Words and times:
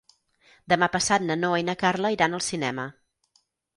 Demà 0.73 0.87
passat 0.95 1.27
na 1.27 1.37
Noa 1.41 1.59
i 1.63 1.67
na 1.67 1.75
Carla 1.85 2.13
iran 2.17 2.39
al 2.39 2.43
cinema. 2.47 2.87